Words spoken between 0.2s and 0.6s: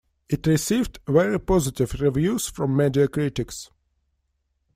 It